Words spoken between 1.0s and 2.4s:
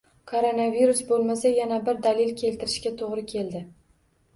bo'lmasa, yana bir dalil